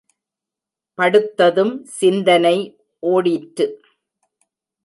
படுத்ததும் 0.97 1.73
சிந்தனை 1.99 2.55
ஒடிற்று. 3.03 3.67